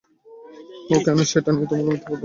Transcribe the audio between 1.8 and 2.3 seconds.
মিথ্যা কথা বলবে?